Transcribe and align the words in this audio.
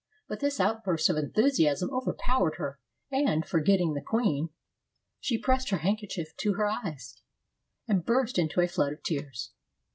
But 0.27 0.39
this 0.39 0.59
outburst 0.59 1.11
of 1.11 1.15
enthu 1.15 1.45
siasm 1.51 1.91
overpowered 1.91 2.55
her, 2.55 2.79
and, 3.11 3.45
forgetting 3.45 3.93
the 3.93 4.01
queen, 4.01 4.49
she 5.19 5.37
pressed 5.37 5.69
her 5.69 5.77
handkerchief 5.77 6.35
to 6.37 6.55
her 6.55 6.65
eyes 6.65 7.21
and 7.87 8.03
burst 8.03 8.39
into 8.39 8.61
a 8.61 8.67
flood 8.67 8.93
of 8.93 9.03
tears. 9.03 9.51